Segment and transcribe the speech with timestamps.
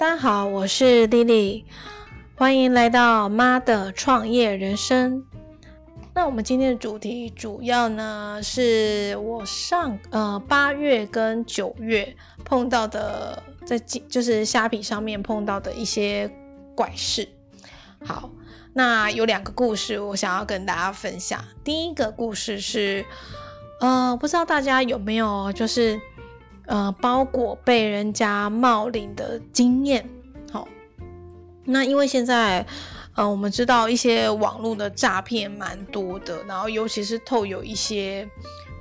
[0.00, 1.66] 大家好，我是莉莉，
[2.34, 5.22] 欢迎来到妈的创业人生。
[6.14, 16.30] 那我们今天的主题主要呢，是我上呃八月跟九月碰到的，在就是虾皮上面碰到的一些
[16.74, 17.28] 怪事。
[18.02, 18.30] 好，
[18.72, 21.44] 那有两个故事我想要跟大家分享。
[21.62, 23.04] 第一个故事是，
[23.80, 26.00] 呃，不知道大家有没有就是。
[26.70, 30.08] 呃，包裹被人家冒领的经验，
[30.52, 30.68] 好，
[31.64, 32.64] 那因为现在，
[33.16, 38.24] 呃，我们知道一些网络的诈骗蛮多的，然后尤其是透有一些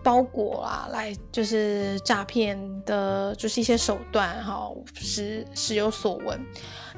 [0.04, 6.40] 包裹啊，来就是诈骗的，就是一些手段，哈，时时有所闻。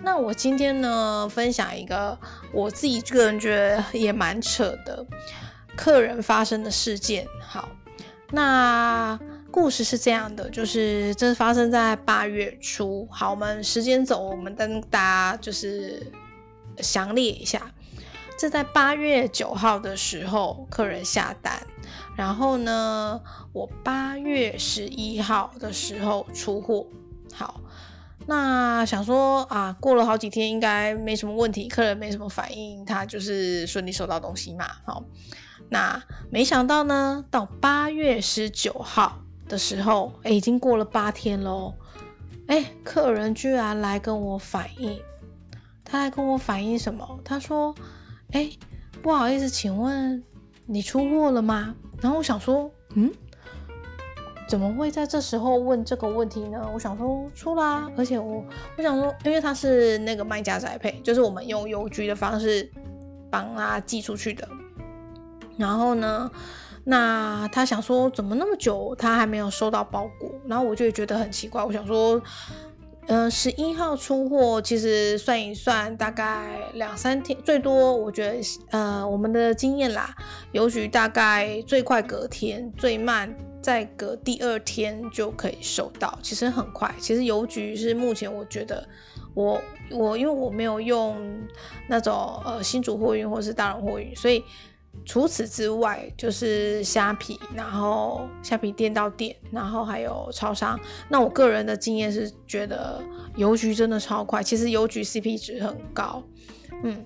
[0.04, 2.20] 那我今天呢，分享一个
[2.52, 5.06] 我自己个人觉得也蛮扯的
[5.74, 7.70] 客人发生的事件，好，
[8.30, 9.18] 那。
[9.52, 13.06] 故事是这样的，就是这是发生在八月初。
[13.12, 16.12] 好，我们时间走，我们跟大家就是
[16.78, 17.72] 详列一下。
[18.40, 21.62] 这在八月九号的时候，客人下单，
[22.16, 23.22] 然后呢，
[23.52, 26.88] 我八月十一号的时候出货。
[27.34, 27.62] 好，
[28.26, 34.66] 那想说啊，过了好几天，应该没什么问题，客人没什么反应，他就是顺利收到东西嘛。
[34.86, 35.04] 好，
[35.70, 39.20] 那没想到呢，到八月十九号。
[39.52, 41.74] 的时候，哎，已经过了八天喽，
[42.48, 44.98] 哎，客人居然来跟我反映，
[45.84, 47.20] 他来跟我反映什么？
[47.22, 47.76] 他说，
[48.32, 48.50] 哎，
[49.02, 50.24] 不好意思，请问
[50.66, 51.76] 你出货了吗？
[52.00, 53.12] 然后我想说，嗯，
[54.48, 56.72] 怎么会在这时候问这个问题呢？
[56.74, 58.42] 我想说出啦，而且我
[58.78, 62.72] 我想说，因为他是那个卖家宅配，就是我们用邮局的方式
[63.30, 64.48] 帮他寄出去的，
[65.58, 66.32] 然后呢？
[66.84, 70.32] 那他想说，怎么那么久他还没有收到包裹？
[70.48, 71.64] 然后我就觉得很奇怪。
[71.64, 72.20] 我想说，
[73.08, 78.42] 嗯，十一号出货，其实算一算，大概两三天，最多我觉得，
[78.72, 80.16] 呃，我们的经验啦，
[80.54, 83.32] 邮局大概最快隔天，最慢
[83.62, 86.92] 再隔第二天就可以收到，其实很快。
[87.00, 88.88] 其实邮局是目前我觉得，
[89.36, 91.16] 我我因为我没有用
[91.88, 94.44] 那种呃新竹货运或是大龙货运，所以。
[95.06, 100.80] 除此之外，就是虾皮，然后虾皮店到店，然后还有超商。
[101.10, 103.02] 那我个人的经验是觉得
[103.36, 106.24] 邮局真的超快，其实邮局 CP 值很高，
[106.84, 107.06] 嗯。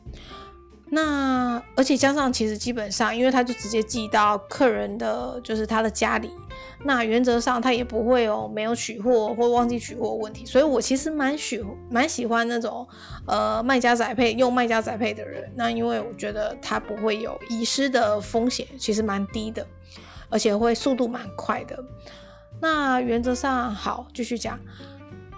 [0.89, 6.29] 那而且加上，其实基本上，因为他就直接寄到客人的就是他的家里，
[6.83, 10.45] 那原则上他也不会有没有取货或忘记取货问题。
[10.45, 11.59] 所以我其实蛮喜
[11.89, 12.87] 蛮喜欢那种
[13.25, 15.51] 呃卖家宅配用卖家宅配的人。
[15.55, 19.65] 那因为我觉得他不会有遗失的风险，其实蛮低的，
[20.29, 21.83] 而且会速度蛮快的。
[22.61, 24.59] 那原则上好，继续讲。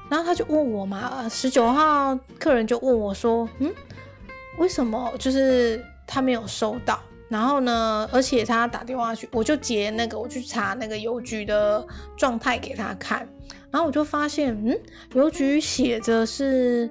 [0.10, 3.74] 然后他就问我嘛，十九号客人就问我说，嗯。
[4.58, 7.00] 为什么就是他没有收到？
[7.30, 8.08] 然后呢？
[8.10, 11.86] 而且他打电话去，我就截那个，我去查那个邮局的
[12.16, 13.28] 状态给他看。
[13.70, 14.80] 然后我就发现，嗯，
[15.14, 16.90] 邮局写着是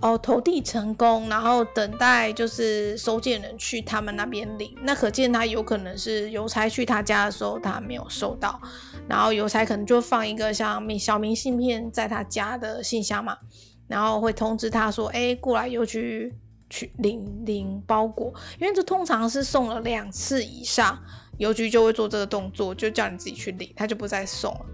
[0.00, 4.76] 哦投递成功，然后等待就是收件人去他们那边领。
[4.82, 8.60] 那可见他有可能是邮差去他家的时候他没有收到，
[9.08, 13.38] 然后邮差可能就放一个像明小明信片在他家的信箱嘛，
[13.86, 16.34] 然后会通知他说，哎，过来邮局。
[16.74, 20.98] 去领领包裹，因为这通常是送了两次以上，
[21.38, 24.66] 邮局就会做这个动作，就叫你自己去领，他就不再送了。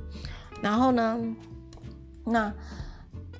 [0.62, 1.20] 然后呢，
[2.24, 2.50] 那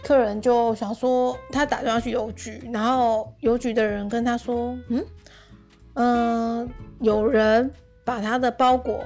[0.03, 5.07] 客人就想说，他打电话去邮局，然后邮局的人跟他说，嗯
[5.95, 6.69] 嗯，
[7.01, 7.73] 有人
[8.05, 9.03] 把他的包裹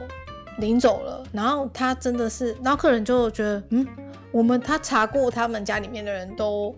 [0.59, 1.25] 领走了。
[1.31, 3.87] 然后他真的是，然后客人就觉得，嗯，
[4.33, 6.77] 我们他查过他们家里面的人都。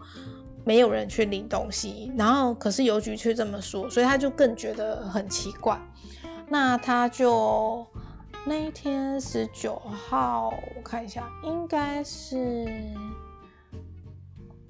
[0.67, 5.81] 没有人去领东西，然后可是邮局却这么说，所以他就更觉得很奇怪。
[6.49, 7.87] 那他就
[8.45, 12.67] 那一天十九号，我看一下，应该是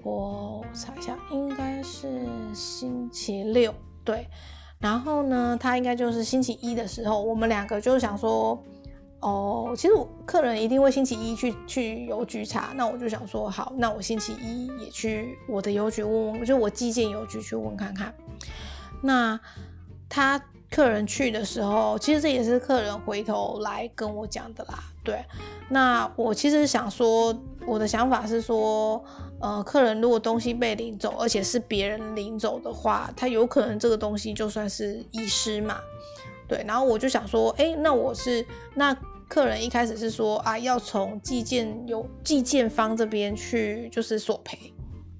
[0.02, 3.74] 我查一下，应该是星期六，
[4.04, 4.28] 对。
[4.78, 8.62] 然后呢，他应该就是星期一的时候，我们两个就想说。
[9.26, 18.14] 哦，其实我客人一定会星期一去去邮局查，那我就想说好，那我星期一也去我的邮局问问，就我寄件邮局去问看看。
[19.02, 19.40] 那
[20.08, 20.40] 他
[20.70, 24.78] 客人去的时候，其实这也是客人回头来跟我讲的啦。
[25.02, 25.24] 对，
[25.70, 27.36] 那我其实想说，
[27.66, 29.04] 我的想法是说，
[29.40, 35.78] 呃，客人如果东西被领走，而且是别人领走的话，他有可能这个东西就算是遗失嘛。
[36.46, 38.96] 对，然后我就想说，哎，那我是那
[39.28, 44.72] 客人一开始是说啊，要从寄件有寄件方这边去就是索赔，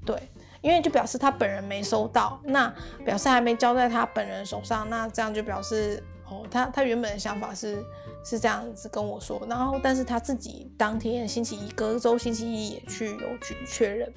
[0.05, 0.17] 对，
[0.63, 2.73] 因为就表示他本人没收到，那
[3.05, 7.85] 表示还没交在他本人手上，那这样就表示哦，他他原本的想法是
[8.25, 14.13] 是这样子跟我说，然后但是他自己当天星期一隔周星期一也去邮局确认，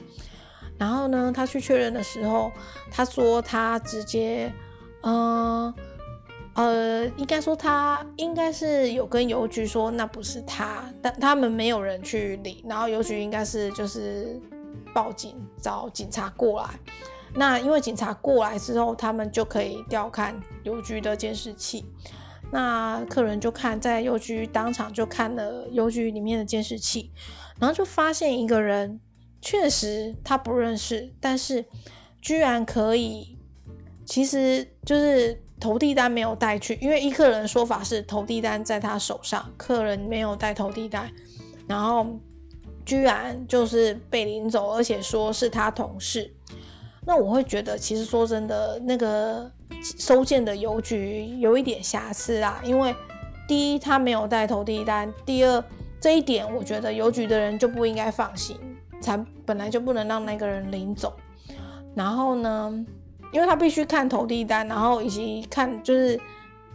[0.78, 2.52] 然后呢，他去确认的时候，
[2.92, 4.54] 他说他直接，
[5.02, 5.74] 嗯。
[6.60, 14.38] 呃应该说他应该是有跟邮局说那不是他，但他们没有人去理，然后邮局应该是就是
[14.94, 16.70] 报警找警察过来。
[17.34, 21.86] 那因为警察过来之后，他们就可以调看邮局的监视器。
[22.52, 27.10] 那客人就看在邮局当场就看了邮局里面的监视器，
[27.58, 29.00] 然后就发现一个人，
[29.40, 31.64] 确实他不认识，但是
[32.22, 33.38] 居然可以，
[34.06, 35.42] 其实就是。
[35.60, 41.12] 投递单没有带去，因为一客人说法是投递单在他手上，客人没有带投递单，
[41.68, 42.08] 然后
[42.86, 46.34] 居然就是被领走，而且说是他同事。
[47.06, 49.52] 那我会觉得，其实说真的，那个
[49.82, 52.62] 收件的邮局有一点瑕疵啊。
[52.64, 52.96] 因为
[53.48, 55.64] 第一，他没有带投递单；第二，
[56.00, 58.58] 这一点我觉得邮局的人就不应该放心，
[59.02, 61.14] 才本来就不能让那个人领走。
[61.96, 62.86] 然后呢？
[63.32, 66.20] 因为他必须看投递单，然后以及看就是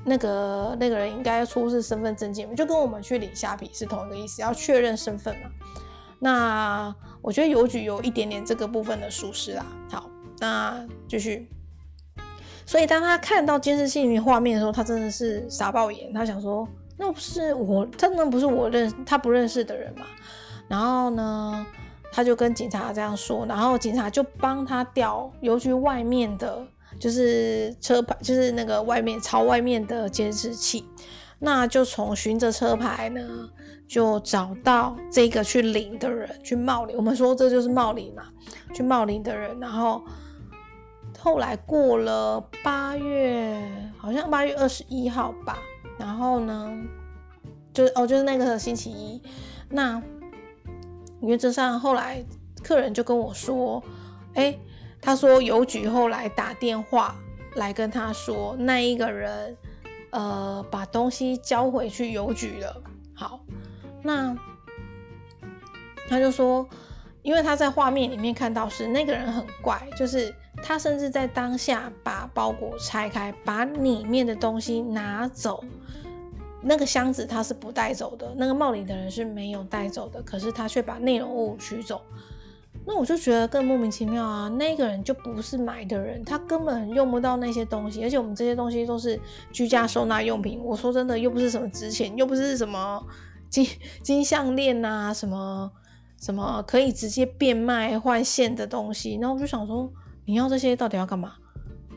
[0.04, 5.50] 那个那个人应该出示身份证件，就跟我们去领虾皮是同一个意思，要确认身份嘛。
[6.20, 9.66] 那我觉得邮局有一点点这个部分的疏失啦。
[9.90, 10.08] 好，
[10.38, 11.48] 那继续。
[12.66, 16.66] 所以当他看到监视器里面画面的时候，他真的是傻爆眼，他想说
[16.96, 20.06] 那不是我，真的不是我认他不认识的人嘛。
[20.68, 21.66] 然后呢？
[22.14, 26.64] 他就跟警察这样说，然后警察就帮他调邮局外面的，
[27.00, 30.84] 就是车牌，就是那个外面朝外面的监视器，
[31.40, 33.50] 那就从循着车牌呢，
[33.88, 36.96] 就找到这个去领的人，去冒领。
[36.96, 38.26] 我们说这就是冒领嘛，
[38.72, 39.58] 去冒领的人。
[39.58, 40.00] 然后
[41.18, 43.60] 后来过了八月，
[43.98, 45.58] 好像八月二十一号吧，
[45.98, 46.72] 然后呢，
[47.72, 49.20] 就哦，就是那个星期一，
[49.68, 50.00] 那。
[51.24, 52.24] 原则上，后来
[52.62, 53.82] 客人就跟我说
[54.34, 54.56] ：“哎，
[55.00, 57.16] 他说邮局后来打电话
[57.54, 59.56] 来跟他说，那一个人
[60.10, 62.82] 呃把东西交回去邮局了。
[63.14, 63.40] 好，
[64.02, 64.36] 那
[66.08, 66.68] 他就说，
[67.22, 75.64] 因为他在画面里面看到是那个人很怪，就是他甚至在当下把包裹拆开，把里面的东西拿走。”
[76.64, 82.00] 那个箱子他是不带走的，那个冒领的人是没有带走的，可是他却把内容物取走，
[82.86, 84.48] 那我就觉得更莫名其妙啊！
[84.48, 89.18] 那个人就不是买的人，他根本用不到那些东西，而且我们这些东西都是
[89.52, 90.60] 居家收纳用品。
[90.62, 93.02] 我说真的，又不是什么值钱，又不是什么
[93.48, 93.66] 金
[94.02, 95.70] 金项链呐，什么
[96.20, 99.16] 什么可以直接变卖换现的东西。
[99.20, 99.90] 然后我就想说，
[100.24, 101.34] 你要这些到底要干嘛？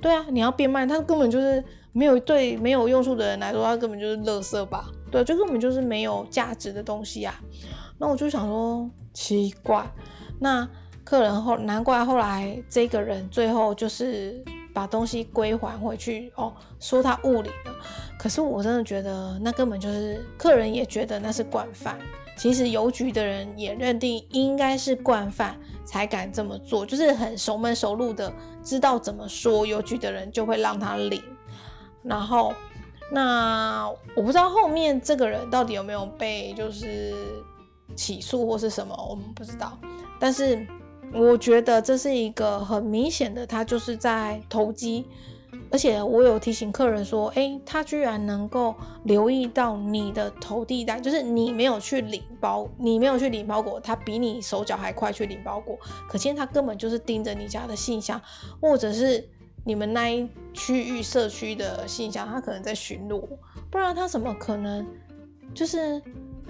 [0.01, 1.63] 对啊，你要变卖，他根本就是
[1.97, 4.85] 没有对没有用处的人来说，他根本就是垃圾吧？
[5.09, 7.33] 对，就根本就是没有价值的东西啊。
[7.97, 9.83] 那我就想说，奇怪，
[10.39, 10.69] 那
[11.03, 14.43] 客人后难怪后来这个人最后就是
[14.75, 17.75] 把东西归还回去哦，说他误领了。
[18.19, 21.97] 可是我真的觉得那根本就是客人也觉得那是惯犯。
[22.37, 28.31] 其实邮局的人也认定应该是惯犯才敢这么做，就是很熟门熟路的，
[28.61, 31.19] 知道怎么说邮局的人就会让他领。
[32.07, 32.53] 然后，
[33.11, 37.13] 那我不知道后面这个人到底有没有被就是
[37.95, 39.77] 起诉或是什么，我们不知道。
[40.19, 40.65] 但是
[41.13, 45.05] 我觉得这是一个很明显的，他就是在投机。
[45.69, 48.73] 而且我有提醒客人说，哎，他居然能够
[49.03, 58.21] 留意到你的投递单，就是你没有去领包，你没有去领包裹，他比你手脚还快去领包裹，可见他根本就是盯着你家的信箱，
[58.61, 59.27] 或者是
[59.67, 63.21] 你们那一区域社区的信箱，他可能在巡逻，
[63.69, 64.87] 不然他怎么可能
[65.53, 66.01] 就是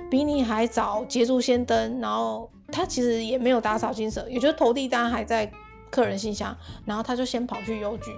[0.10, 2.00] 比你还早捷足先登？
[2.00, 5.52] 然后他其实也没有打扫金蛇，也就是投递单还在
[5.90, 6.56] 客人信箱，
[6.86, 8.12] 然后他就先跑去邮局，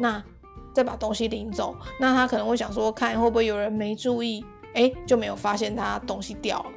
[0.00, 0.24] 那。
[0.74, 6.70] 再把东西领走，那他可能会想说，看会不会有人没注意，哎，就没有发现他东西掉了。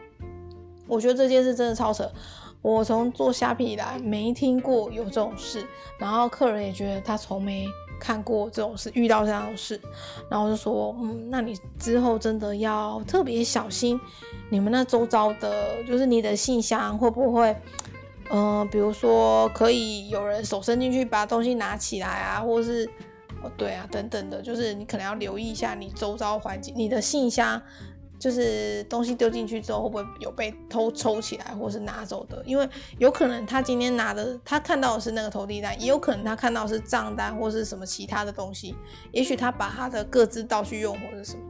[0.87, 2.09] 我觉得这件事真的超扯，
[2.61, 5.65] 我从做虾皮以来没听过有这种事，
[5.97, 7.67] 然后客人也觉得他从没
[7.99, 9.79] 看过这种事，遇到这样的事，
[10.29, 13.99] 然后就说，嗯，那你之后真的要特别小心，
[14.49, 17.55] 你们那周遭的，就是你的信箱会不会，
[18.29, 22.89] 嗯，比如说可以有人手伸进去把东西拿起来啊，或是。
[23.43, 27.59] 哦，对啊，等等的，就是你可能要留意一下你周遭环境，你的信箱
[28.21, 32.39] 就是东西丢进去之后会不会有被偷抽起来或是拿走的？
[32.45, 38.75] 因为有可能他今天拿的，他看到的是那个投递单，也有可能他看到是账单或是什么其他的东西。
[39.11, 41.41] 也许他把他的各自道具用或者什么。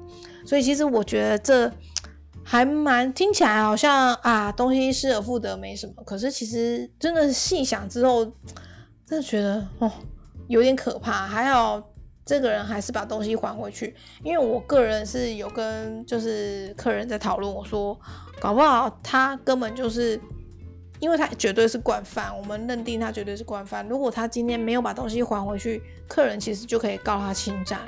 [0.46, 1.70] 所以其实我觉得这
[2.42, 6.02] 还蛮听起来好像啊，东西失而复得没什么。
[6.06, 8.24] 可是其实真的细想之后，
[9.06, 9.92] 真的觉得哦，
[10.48, 11.28] 有点可怕。
[11.28, 11.91] 还好。
[12.32, 18.00] 这个人还是把东西还回去，因为我个人是有跟就是客人在讨论，我说
[18.40, 20.18] 搞不好他根本就是，
[21.02, 23.86] 因为他绝对是惯犯，我们认定他绝对是惯犯。
[23.90, 27.82] 如果他今天没有把东西还回去，客人其实就可以告他侵占，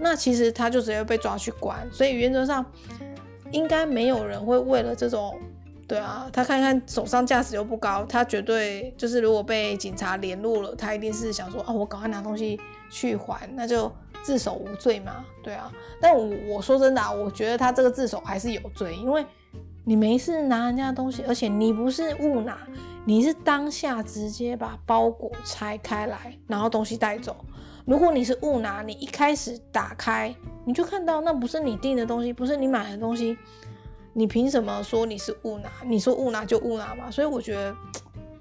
[0.00, 1.88] 那其实他就直接被抓去关。
[1.92, 2.66] 所以原则上
[3.52, 5.38] 应该没有人会为了这种，
[5.86, 12.58] 对啊，他看看手上价值又不高，他绝对就是如果被警察联络了，他一定是想说哦，我赶快拿东西。
[12.90, 13.90] 去还那就
[14.22, 15.24] 自首无罪嘛？
[15.42, 19.24] 对啊，但我我说真的啊，我觉得他这个自首还是有罪，因为
[19.84, 22.58] 你没事拿人家的东西，而且你不是误拿，
[23.04, 27.36] 你是当下直接把包裹拆开来，然后东西带走。
[27.84, 33.36] 如果你是误拿，你一开始打开你就看到那不是你订的东西，不是你买的东西，
[34.14, 35.68] 你凭什么说你是误拿？
[35.84, 37.10] 你说误拿就误拿嘛？
[37.10, 37.76] 所以我觉得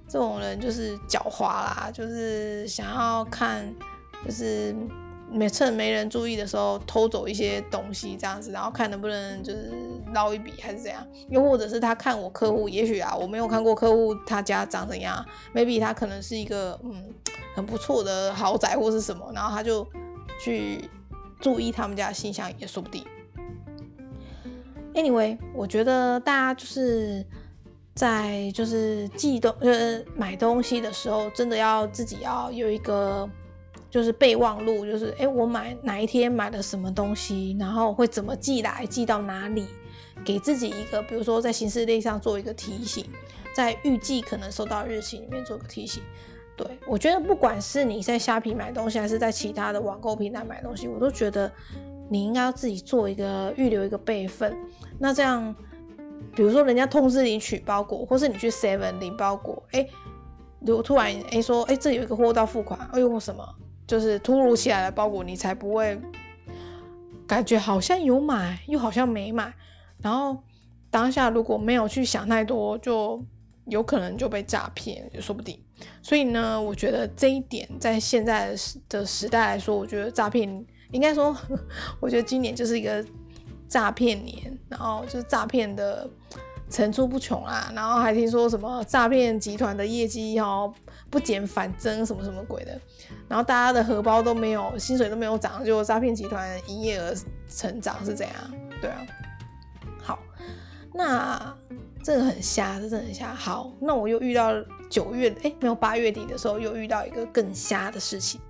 [0.07, 3.69] 这种人就是狡猾啦，就是想要看。
[4.25, 4.75] 就是
[5.31, 9.71] 没趁没人注意的时候偷走一些东西这样子，然后看能不能就是
[10.13, 15.25] 捞一笔还是怎样，又或者是他看我客户，也许啊我没有看过客户他家长怎样
[15.55, 17.03] ，maybe 他可能是一个嗯
[17.55, 19.87] 很不错的豪宅或是什么，然后他就
[20.39, 20.87] 去
[21.39, 23.03] 注意他们家的信箱也说不定。
[24.93, 27.25] Anyway，我觉得大家就是
[27.95, 33.27] 在就是寄东呃买东西的时候，真的要自己要有一个。
[33.93, 39.67] 就是备忘录，就是哎，我买哪一天买了什么东西，然后会怎么寄来，寄到哪里，
[40.25, 43.05] 给自己一个，比如说在行事历上做一个提醒，
[43.55, 46.01] 在预计可能收到日期里面做个提醒。
[46.55, 51.51] 对我觉得，不管是你在虾皮买东西，还是在其他的网购平台买东西，我都觉得
[52.09, 54.57] 你应该要自己做一个预留一个备份。
[54.97, 55.55] 那这样，
[56.35, 59.87] 比如说人家通知你取包裹，或是你去 Seven 领包裹，哎，
[60.61, 63.47] 如果突然哎说哎这有一个货到付款，哎呦什么？
[63.93, 66.01] 就是突如其来的包裹，你才不会
[67.27, 69.53] 感觉好像有买，又好像没买。
[70.01, 70.35] 然后
[70.89, 73.23] 当下如果没有去想太多，就
[73.67, 75.61] 有可能就被诈骗，也说不定。
[76.01, 78.55] 所以呢，我觉得这一点在现在
[78.89, 81.37] 的时代来说，我觉得诈骗应该说，
[81.99, 83.05] 我觉得今年就是一个
[83.67, 86.09] 诈骗年，然后就是诈骗的。
[86.69, 90.73] 层出不穷啊，然后还听说什么诈骗集团的业绩哦
[91.13, 92.71] 不减反增什么什么鬼的，
[93.27, 97.13] 然后大家的荷包都没有，薪水都没有涨，就诈骗集团营业额
[97.47, 98.35] 成长是怎样？
[98.81, 99.05] 对啊，
[100.01, 100.19] 好，
[100.91, 101.55] 那
[102.03, 103.31] 这个很瞎，这真的很瞎。
[103.31, 104.51] 好，那我又遇到
[104.89, 108.41] 九月，哎，没有八月底的时候又遇到一个更瞎的事情。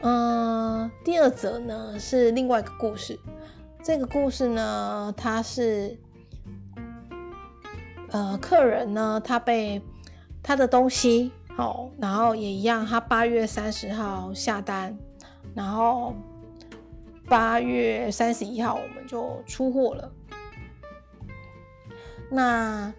[0.00, 3.16] 嗯，第二则呢是另外一个故事，
[3.84, 5.96] 这个故事呢它是。
[8.12, 9.80] 呃，客人呢，他被
[10.42, 14.96] 他的东西好，然后也一样，他八月三十号下单，
[15.54, 16.14] 然后
[17.28, 20.10] 八月三十一号我们就出货了。
[22.30, 22.92] 那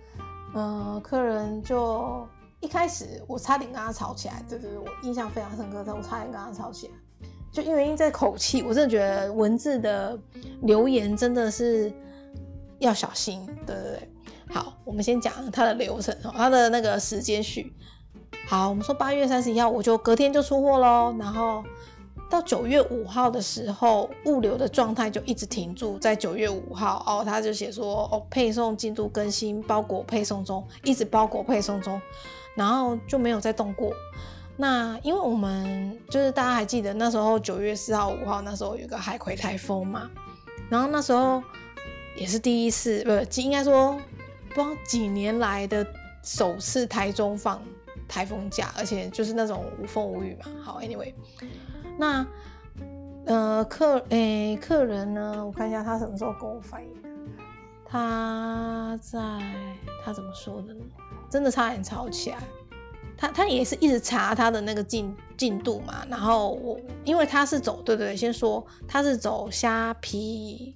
[0.53, 2.27] 呃，客人就
[2.59, 6.93] 一开始我差点跟他吵起来，这是我印象非常深刻的，我差点跟他吵起来，
[7.51, 10.19] 就因为因这口气，我真的觉得文字的
[10.61, 11.91] 留言真的是
[12.79, 14.09] 要小心，对对对。
[14.53, 17.73] 好，我们先讲它的流程哦，它的那个时间序。
[18.51, 21.15] 好，我们说八月三十一号，我就隔天就出货喽。
[21.17, 21.63] 然后
[22.29, 32.01] 到九月五号的时候，物流的状态就一直停住在九月五号哦，他就写说哦，配送进度更新，包裹配送中，一直包裹配送中，
[32.53, 33.93] 然后就没有再动过。
[34.57, 40.11] 那因为我们就是大家还记得那时候九月四号、五号那时候有个海葵台风嘛，
[40.69, 41.41] 然后那时候
[42.17, 43.97] 也是第一次，不，应该说。
[44.53, 45.87] 不知道几年来的
[46.21, 47.61] 首次台中放
[48.11, 50.51] 台风假，而且就是那种无风无雨嘛。
[50.61, 51.13] 好，Anyway，
[51.97, 52.27] 那
[53.25, 55.45] 呃客诶客人呢？
[55.45, 57.09] 我看一下他什么时候跟我反映的。
[57.85, 59.19] 他在
[60.03, 60.83] 他怎么说的呢？
[61.29, 62.37] 真的差点吵起来。
[63.15, 66.05] 他他也是一直查他的那个进进度嘛。
[66.09, 70.75] 然后我因为他是走对对，先说他是走虾皮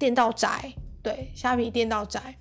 [0.00, 2.36] 店到宅，对虾皮店到宅。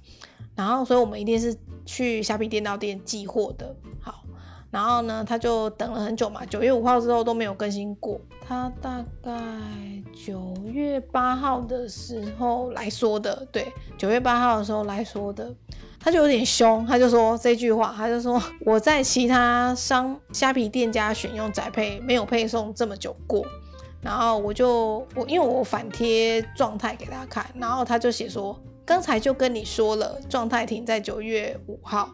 [0.56, 3.76] 然后，所以我们一定是去虾皮店到店寄货的。
[4.02, 4.24] 好，
[4.72, 8.20] 然后呢，他就等了很久嘛，九月五号之后都没有更新过。
[8.48, 9.32] 他大概
[10.14, 15.54] 九月八号的时候来说的，对，九月八号的时候来说的，
[16.00, 23.46] 他就有点凶，他就说这句话，他就说我在其他商虾皮店家选用宅配没有配送这么久过。
[24.02, 28.56] 然后我就我因为我反贴状态给他看，然后他就写说
[28.86, 32.14] 刚才就跟你说了，状态停在九月五号。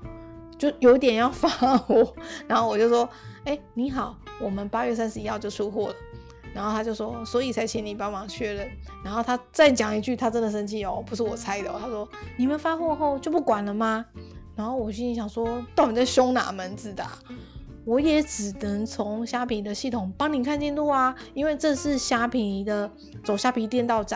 [0.58, 2.14] 就有点要发火，
[2.48, 3.10] 然后我就说
[3.46, 5.96] ：“哎，你好，我们八月三十一号就出货了。”
[6.54, 8.70] 然后他就说：“所以才请你帮忙确认。”
[9.04, 11.80] 然后他再讲一句，他真的生气哦，不是我猜的哦。
[11.82, 14.06] 他说：“你们发货后就不管了吗？”
[14.56, 17.04] 然后我心里想说：“到底在凶哪门子的？
[17.84, 22.92] 我也只能从虾皮的系统帮你看进度啊，因为这是虾皮的
[23.24, 24.16] 走虾皮店到仔，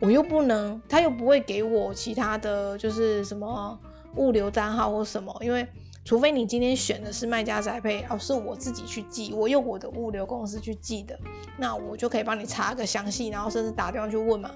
[0.00, 3.78] 我又不能，他又不会给我其他的就是什么。”
[4.16, 5.66] 物流单号或什么，因为
[6.04, 11.18] 除非你今天选的是卖家宅配，哦，是我自己去寄，我用我的物流公司去寄的，
[11.58, 14.52] 那我就可以帮你查个详细，然后甚至打电话去问嘛。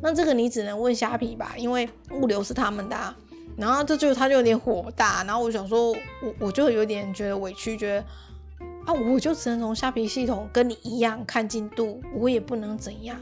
[0.00, 3.14] 那这个你只能问虾皮吧，因为物流是他们的。
[3.58, 8.00] 然后这就他就有点火大，然后我想说，我我就有点觉得委屈，觉得
[8.86, 13.20] 啊，我就只能从虾皮系统跟你一样看进度，我也不能怎样，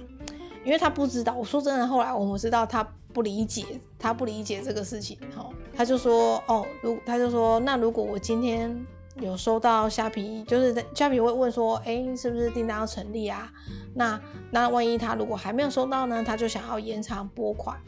[0.65, 1.35] 因为他不知道。
[1.35, 2.87] 我说真的，后来我们知道他。
[3.15, 13.53] 不理解，他不理解这个事情，哈，他就说，哦，如他就说，那如果我今天有收到虾皮，就是虾皮会问说，哎，是不是订单要成立啊？
[13.95, 14.19] 那
[14.51, 16.25] 那万一他如果还没有收到呢？
[16.27, 17.79] 他就想要延长拨款，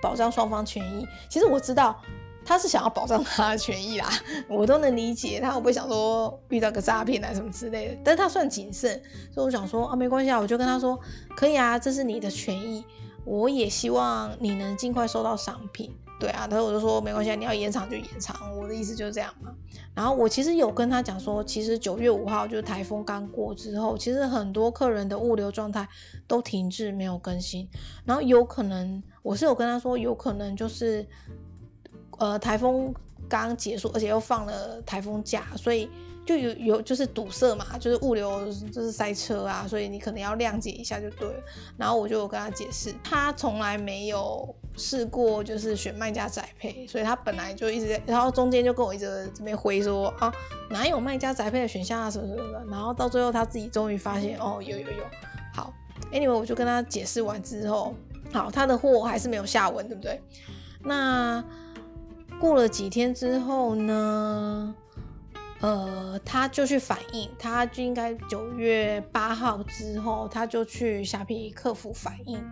[0.00, 1.04] 保障双方权益。
[1.28, 2.00] 其实我知道
[2.44, 4.08] 他是想要保障他的权益啦，
[4.48, 9.00] 我都能理解他会不会想说遇到个诈骗啊什么之类的，但是他算谨慎，
[9.32, 10.98] 所以我想说啊，没关系啊，我就跟他说，
[11.36, 12.84] 可以啊，这是你的权益。
[13.24, 19.54] 我也希望你能尽快收到商品，对啊，然后我就说没关系，你要延长就延长，我的意思就是这样嘛。
[19.94, 25.88] 然后我其实有跟他讲说，其实九月五号就是台风刚过之后，其实很多客人的物流状态
[26.26, 27.68] 都停滞没有更新，
[28.04, 31.06] 然后有可能我是有跟他说，有可能就是
[32.22, 32.94] 呃台风
[33.28, 35.88] 刚结束，而且又放了台风假，所以。
[36.24, 41.42] 就有有就是堵塞嘛，就是物流就是塞车啊，所以你可能要谅解一下就对了。
[41.76, 50.32] 然后我就跟他解释，他从来没有试过就是选卖家宅配，所以他本来就一直在，然后中间就跟我一直这边回说啊，
[50.70, 52.64] 哪有卖家宅配的选项啊什么什么的。
[52.70, 55.04] 然后到最后他自己终于发现哦，有有有。
[55.52, 55.74] 好
[56.12, 57.92] ，anyway 我就跟他解释完之后，
[58.32, 60.22] 好，他的货还是没有下文，对不对？
[60.84, 61.44] 那
[62.42, 64.74] 过了几天之后呢？
[65.60, 72.44] 呃，他就去反映，他就应该九月八号之后，他就去虾皮客服反映，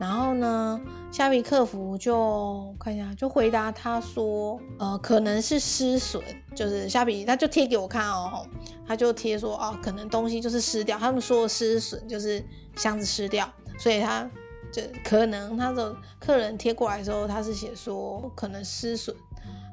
[0.00, 0.80] 然后呢，
[1.12, 6.20] 虾皮客服就看一下，就回答他说，呃，可能是失损，
[6.56, 8.44] 就是虾皮他就贴给我看哦，
[8.84, 14.28] 他就贴说，哦，可能东西就是湿掉，他们说失损就是箱子湿掉，所以他
[14.72, 19.14] 就可能他的客人贴过来的时候，他是写说可能失损。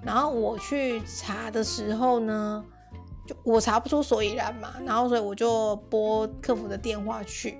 [0.03, 2.63] 然后我去查的时候呢，
[3.25, 7.57] 就我查不出所以然嘛，然后所以我就拨客服的电话去，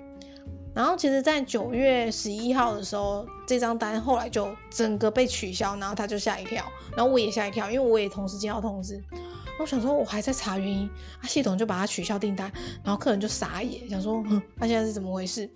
[0.72, 6.64] 然后其实，在九月十一号的时候，这张单后来就整个被取消，然后他就吓一跳，
[6.96, 9.02] 然后我也吓一跳，因为我也同时接到通知，
[9.60, 10.88] 我想说我还在查原因，
[11.20, 12.50] 啊，系统就把它取消订单，
[12.82, 14.24] 然后客人就傻眼，想说，
[14.56, 15.50] 他现在是怎么回事？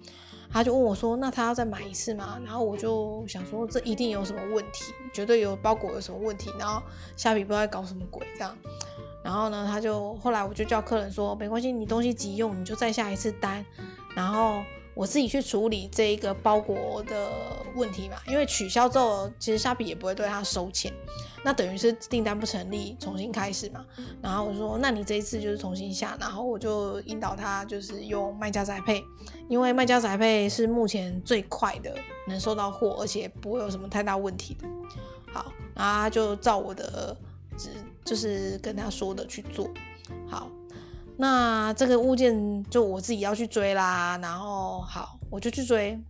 [0.52, 6.82] 他就问我说：“那他要再买一次吗？”然后我就想说：“这一定有什么问题，绝对有包裹有什么问题。”然后
[7.16, 8.56] 虾皮不知道在搞什么鬼这样。
[9.24, 13.64] 然后呢，他就后来我就叫客人说：“没关系，你东西急用，你就再下一次单。”
[14.14, 14.62] 然后。
[14.94, 17.32] 我自己去处理这一个包裹的
[17.74, 20.92] 问题嘛，因为取消之后，其实虾皮也不会对他收钱，
[21.44, 23.85] 那等于是订单不成立，重新开始嘛。
[24.22, 29.05] 然后我说，那你这一次就是重新下，然后我就引导他就是用卖家宅配，
[29.48, 31.94] 因为卖家宅配是目前最快的，
[32.28, 34.68] 能收到货，而且不会有什么太大问题的。
[35.33, 37.16] 好，然后他就照我的
[37.57, 37.70] 指，
[38.05, 39.68] 就是跟他说的去做，
[40.28, 40.50] 好。
[41.18, 46.00] 那这个物件就我自己要去追啦，然后好，我就去追。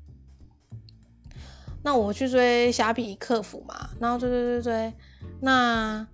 [1.82, 4.94] 那我去追虾皮客服嘛，然后追追追追，
[5.40, 6.06] 那，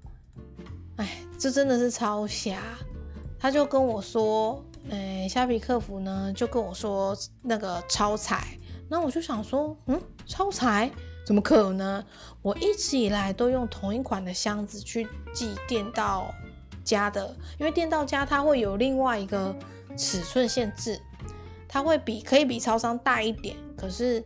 [0.96, 2.60] 哎，这真的是超瞎。
[3.38, 10.90] 他就跟我说，哎，虾皮客服呢就跟我说那个超彩，那我就想说，嗯，超彩
[11.26, 12.04] 怎么可能？
[12.42, 16.34] 我一直以来都用同一款的箱子去寄电到。
[16.84, 19.54] 家的，因为电到家它会有另外一个
[19.94, 20.98] 尺寸限制，
[21.68, 24.24] 它会比可以比超商大一点，可是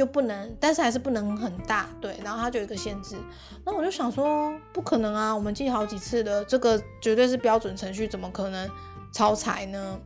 [0.00, 3.16] 就不能，但是还是不能很大，对，然后它就有一个限制。
[3.66, 8.66] 那我就想说，不可能啊，我们寄好几次的，这个绝对是标准程序，怎么可能
[9.12, 10.00] 超裁呢？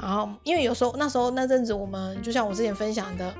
[0.00, 3.34] 然后因为有时候那时候那阵子我们就像我之前分享的。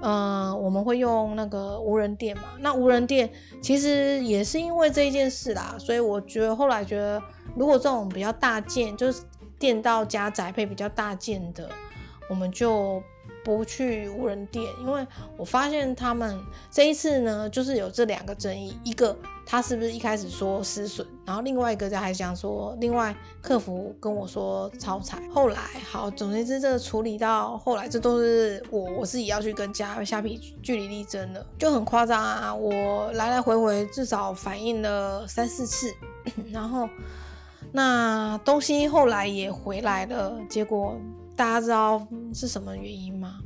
[0.00, 2.44] 嗯，我们会用那个无人店嘛？
[2.60, 7.22] 那无人店其实也是因为这一件事啦，所以我觉得后来觉得，
[7.54, 9.20] 如果这种比较大件，就是
[9.58, 11.68] 店到家宅配比较大件的，
[12.30, 13.02] 我们就。
[13.46, 15.06] 不去无人店，因为
[15.36, 16.36] 我发现他们
[16.68, 35.94] 这一次呢，就是有这两个争议，一个他是不是一开始说失损，然后另外一个在还想说，另外客服跟我说超采，后来好，总之这处理到后来，这都是我我自己要去跟家虾皮据理力争的，就很夸张啊，我来来回回至少反映了三四次，
[36.50, 36.88] 然后
[37.70, 40.96] 那东西后来也回来了，结果。
[41.36, 43.38] 大家知道是什么原因吗？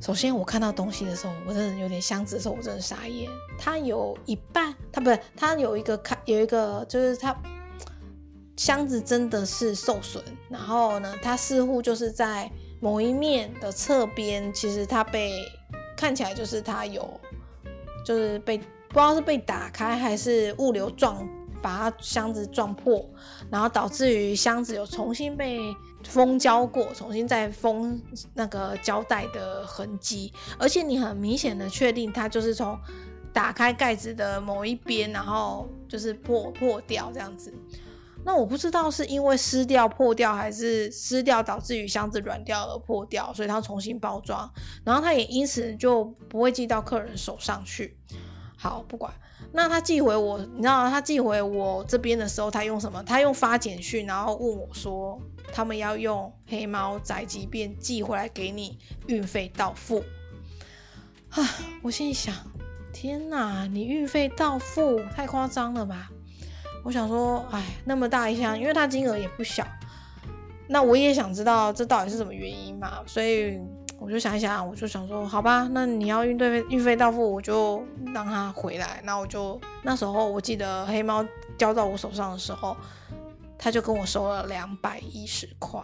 [0.00, 3.30] 首先，我看到东西的时候，我真的有点箱子的时候，我真的傻眼。
[3.56, 7.34] 它有一半，它不是，它有一个开，有一个就是它
[8.56, 10.22] 箱子真的是受损。
[10.50, 15.32] 然后呢，它似乎就是在某一面的侧边，其实它被
[15.96, 17.08] 看起来就是它有，
[18.04, 21.26] 就是被不知道是被打开还是物流撞。
[21.62, 23.02] 把它箱子撞破，
[23.50, 25.58] 然后导致于箱子有重新被
[26.04, 28.00] 封胶过，重新再封
[28.34, 32.78] 那个胶带的痕迹，而且你很明显的确定它就是从
[33.32, 37.52] 打开盖子的某一边，然后就是破破掉这样子。
[38.26, 44.50] 那我不知道是因为撕掉破掉，还是撕掉导致于箱子软掉而破掉，所以它重新包装，
[44.82, 47.98] 然后它也因此就不会寄到客人手上去。
[48.56, 49.12] 好，不管。
[49.52, 53.02] 那他寄回我，你知道他寄回我这边的时候，他用什么？
[53.02, 55.20] 他用发简讯，然后问我说，
[55.52, 60.02] 他们要用黑猫宅急便寄回来给你，运费到付。
[61.30, 61.42] 啊，
[61.82, 62.34] 我心里想，
[62.92, 66.08] 天哪，你运费到付，太夸张了吧？
[66.84, 69.66] 我想说，哎，那么大一箱，因为它金额也不小，
[70.68, 73.60] 那我也想知道这到底是什么原因嘛，所以。
[74.04, 79.00] 我就想一想，我就想说，好吧，那你要运费运费到付，我就让他回来。
[79.02, 81.24] 那我就那时候我记得黑猫
[81.56, 82.76] 交到我手上的时候，
[83.58, 85.80] 他就跟我收了两百一十块。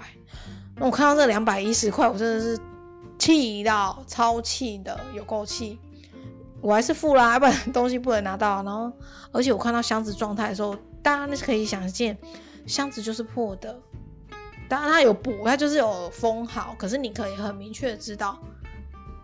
[0.77, 2.61] 那我看到这两百一十块，我真的是
[3.19, 5.79] 气到超气的，有够气。
[6.61, 8.63] 我还是付啦， 不然东西不能拿到。
[8.63, 8.93] 然后，
[9.33, 12.19] 而且我看到箱子状态的时候，大家那是可以想见，
[12.67, 13.81] 箱子就是破的。
[14.71, 18.39] 当然它有补，它就是有封好，可是你可以很明确的知道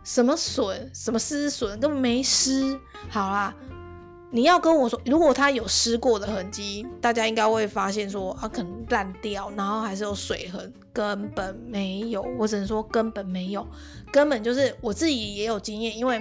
[0.02, 2.78] 什么损，什么失损，根本没失。
[3.08, 3.54] 好啦，
[4.32, 12.22] 你要跟我说，如果它有失过的痕迹，大家应该会发现说啊，可能烂掉，然后还是有水痕，根本没有。
[12.36, 13.64] 我只能说根本没有，
[14.10, 16.20] 根本就是我自己也有经验，因为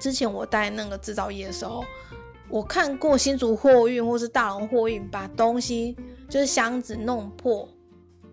[0.00, 1.84] 之前我带那个制造业的时候，
[2.48, 5.96] 我看过新竹货运或是大龙货运把东西
[6.28, 7.68] 就是箱子弄破。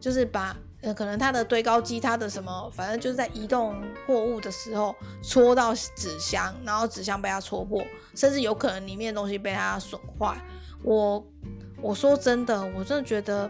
[0.06, 10.40] 就是把呃，可能它的堆高机，它的什么，反正就是在移动货物的时候戳到纸箱，然后纸箱被它戳破，甚至有可能里面的东西被它损坏。
[10.84, 11.26] 我
[11.82, 13.50] 我说真的，我真的觉得，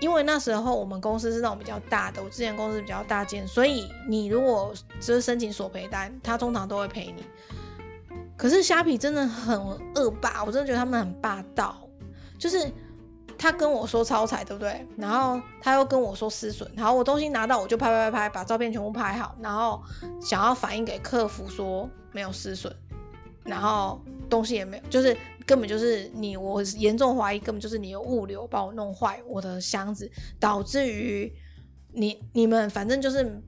[0.00, 7.24] 因为那时候我们公司是那种比较大的，我之前公司比较大件，所以你如果就是申请索赔单，他通常都会赔你。
[8.36, 9.56] 可是虾皮真的很
[9.94, 11.88] 恶霸，我真的觉得他们很霸道，
[12.36, 12.68] 就是。
[13.38, 14.86] 他跟我说超彩，对不对？
[14.96, 19.82] 然后他又跟我说失损，然后，我东西拿到我就拍拍拍拍，把照片全部拍好，然后
[20.20, 22.74] 想要反映给客服说没有失损，
[23.44, 31.32] 然后东西也没有，就是根本就是你，我严重怀疑根本就是你的物流把我弄坏我的箱子，导致于
[31.92, 33.42] 你你们反正就是。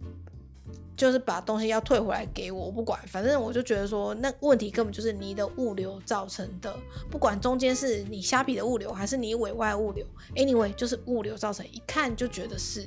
[0.98, 6.76] 就是把东西要退回来给我，我不管，反正我就觉得说，那问题根本就是你的物流造成的，
[7.08, 12.84] 不管中间是你虾皮的物流还是你委外物流，anyway 就是物流造成，一看就觉得是。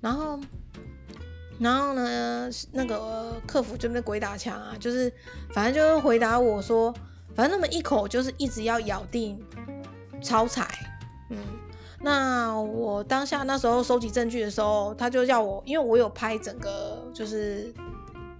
[0.00, 0.40] 然后，
[1.60, 5.10] 然后呢，那个客服就那鬼打墙啊，就是
[5.54, 6.92] 反正就是回答我说，
[7.36, 9.40] 反正那么一口就是一直要咬定
[10.20, 10.68] 超彩，
[11.30, 11.38] 嗯。
[12.06, 17.74] 那我当下那时候收集证据的时候，他就叫我，因为我有拍整个，就是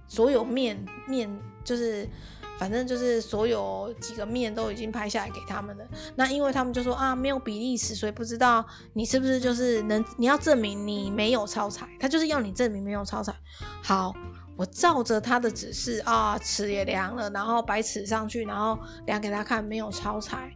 [0.07, 1.29] 所有面面，
[1.65, 2.07] 就是
[2.57, 5.83] 反正就是所有几个面都已经拍下来给他们了。
[6.15, 13.35] 那因为他们就说啊，没有比例尺，所以不知道你是不是就是能，你要证明你没有超裁，他就是要你证明没有超裁。
[13.83, 14.13] 好，
[14.55, 20.55] 我照着他的指示啊，尺也量了，然后摆尺上去，然后量给他看，没有超裁。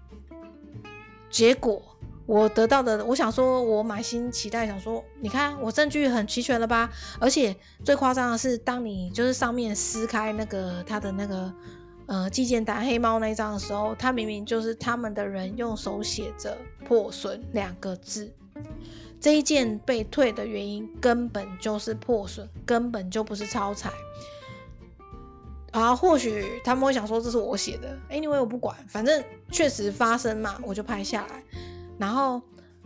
[1.29, 1.97] 结果。
[2.25, 6.89] 我得到的，我想说，我满心期待，想说，你看我证据很齐全了吧？
[7.19, 11.53] 而且最夸张的是，当你就是上面撕开那个他的那个
[12.05, 16.57] 呃寄件单黑猫那一张的时候，他明明就是他们的人用手写着
[16.87, 18.31] “破损”两个字。
[19.19, 23.91] 这一件被退的原因根本就是破损，根本就不是超彩。
[25.71, 31.43] 啊，或许他们会想说这是我写的，Anyway 我不管，反正确实发生嘛，我就拍下来。
[32.01, 32.41] 然后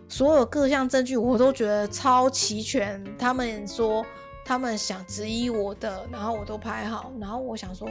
[0.09, 3.01] 所有各项证据我都觉得超齐全。
[3.17, 4.05] 他们说
[4.43, 7.13] 他们想质疑我的，然后我都拍好。
[7.17, 7.87] 然后我想说，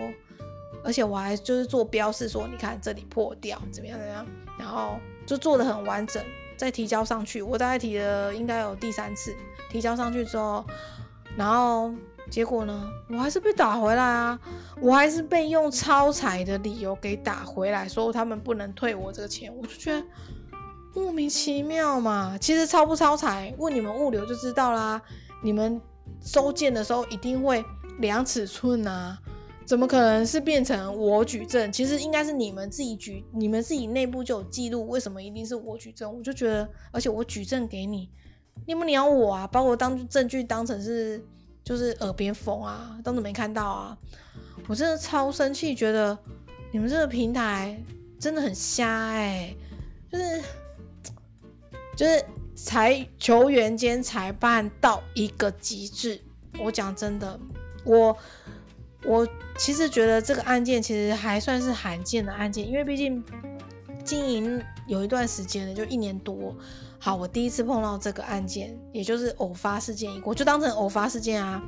[0.85, 4.27] 而且我还就是做标示说，你看这里破掉怎么样怎么样，
[4.59, 6.23] 然后就做的很完整。
[6.57, 9.35] 再提交上去，我大概提了应该有第三次
[9.71, 10.65] 提交上去之后，
[11.37, 11.93] 然后
[12.31, 14.39] 结果呢，我还是被打回来啊，
[14.81, 20.07] 我还是被用超采的理由给打回来，说他们不能退我这个钱，我就觉得
[20.95, 22.39] 莫名其妙嘛。
[22.41, 25.01] 其实超不超采，问你们物流就知道啦。
[25.43, 25.81] 你们
[26.23, 27.65] 收件的时候一定会
[27.99, 29.19] 量尺寸啊。
[29.67, 31.73] 怎么可能是变成我举证？
[31.73, 34.87] 其实应该是你们自己举，你们自己内部就有记录。
[34.89, 36.15] 为什么一定是我举证？
[36.15, 38.11] 我就觉得，而且我举证给你，
[38.67, 39.47] 你不鸟我啊？
[39.47, 41.25] 把我当证据当成是
[41.65, 43.97] 就是耳边风啊，当做没看到啊？
[44.69, 46.19] 我真的超生气，觉得
[46.71, 47.83] 你们这个平台
[48.21, 49.57] 真的很瞎哎，
[50.13, 50.43] 就是
[51.97, 56.21] 就是裁球员兼裁判到一个极致。
[56.59, 57.39] 我讲真的，
[57.85, 58.17] 我。
[59.07, 59.29] 我
[59.59, 63.23] 其实觉得这个案件其实还算是罕见的案件，因为毕竟
[64.03, 66.57] 经营有一段时间了，就一年多。
[66.99, 71.63] 好，我第一次碰到这个案件，也就是偶发事件，我就当成偶发事件啊。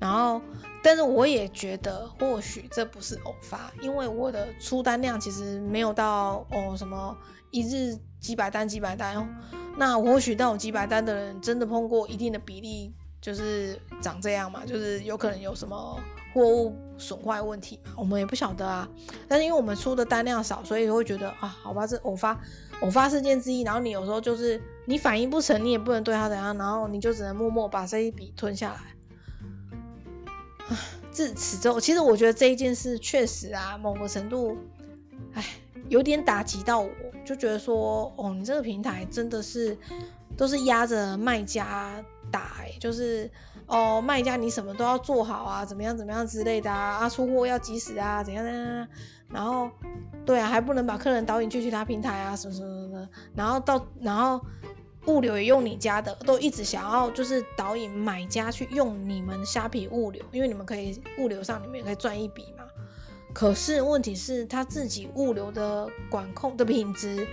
[0.00, 0.42] 然后，
[0.86, 7.16] 但是我也觉得或许这不是偶发，因为我的出单量其实没有到哦什么
[7.50, 9.26] 一日几百单几百单哦。
[9.76, 16.00] 那或许那种几百单的人真的碰过一定的比例，就是长这样嘛，就是有可能有什么。
[16.32, 18.86] 货物损坏问题嘛，我们也不晓得啊。
[19.26, 22.38] 但是因为我们出的单量少，所以会觉得啊，好吧，这偶发
[22.82, 23.62] 偶发事件之一。
[23.62, 28.80] 然后你有时候就是你反应不成，你也不能对他怎样，然后你就只能默默把这一笔吞下来。
[30.68, 30.76] 啊，
[31.10, 34.56] 自此之后，其实我觉得这一件事确实啊，某个程度，
[35.34, 35.44] 哎，
[35.88, 36.90] 有点打击到我，
[37.24, 39.76] 就觉得说，哦，你这个平台真的是
[40.36, 42.04] 都是压着卖家。
[42.28, 43.30] 打哎，就是
[43.66, 48.88] 哦，卖家你什么都要做好啊，怎么样怎么样之类的啊，啊出货要及时啊，怎样怎样，
[49.28, 49.70] 然后
[50.24, 54.44] 对啊，还不能把客人导引去其他平台啊，什么什么什么，然后到然后
[55.06, 62.64] 物流也用你家的，都一直想要就是导引买家去用你们虾皮物流，因为你们可以物流上你们也可以赚一笔嘛。
[63.32, 67.26] 可是问题是他自己物流的管控的品质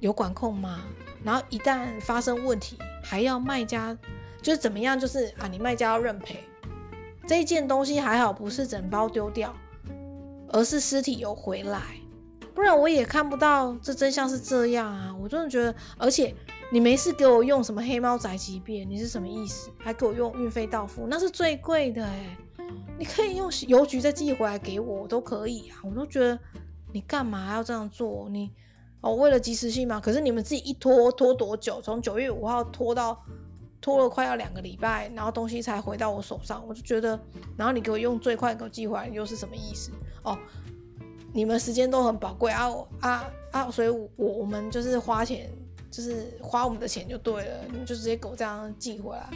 [0.00, 0.82] 有管控吗？
[1.22, 3.96] 然后一旦发生问题，还要卖家
[4.42, 4.98] 就是怎么样？
[4.98, 6.38] 就是啊，你卖家要认赔。
[7.26, 9.54] 这一件东西还好不是整包丢掉，
[10.48, 11.80] 而是尸体有回来，
[12.54, 15.14] 不然我也看不到这真相是这样啊！
[15.20, 16.34] 我真的觉得，而且
[16.70, 19.70] 你没事给我用什么黑猫宅急便，你是什么意思？
[19.78, 22.36] 还给我用运费到付，那是最贵的哎！
[22.96, 25.78] 你可以用邮局再寄回来给我，都可以啊！
[25.82, 26.38] 我都觉得
[26.92, 28.28] 你干嘛要这样做？
[28.30, 28.50] 你。
[29.00, 31.78] 哦，为了及时性嘛，可是你们自己一拖拖多久？
[31.82, 33.22] 从九月五号拖到
[33.78, 37.20] 拖了快要两个礼拜，然后东西才回到我手上，我就觉得，
[37.54, 39.90] 然后你给我用最快给我寄回来，又是什么意思？
[40.22, 40.38] 哦，
[41.34, 42.70] 你们时间都很宝贵啊
[43.00, 43.70] 啊啊！
[43.70, 45.50] 所以，我我们就是花钱，
[45.90, 49.28] 就是花我们的钱就对了，你们就直接给我这样寄回来